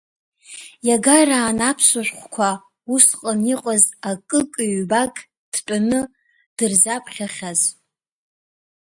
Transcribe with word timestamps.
Иагарааны 0.87 1.63
аԥсуа 1.69 2.03
шәҟәқәа 2.07 2.49
усҟан 2.93 3.39
иҟаз 3.53 3.83
акык-ҩбак 4.09 5.15
дтәаны 5.53 5.99
дырзаԥхьахьааз. 6.57 7.61